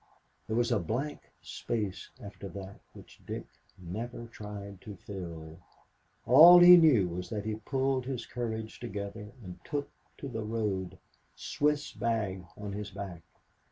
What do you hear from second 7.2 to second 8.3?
that he pulled his